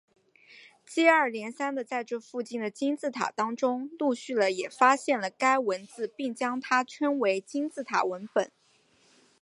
[0.83, 8.51] 接二连三的在这附近的金字塔当中陆续了也发现了该文字并将它称为金字塔文本。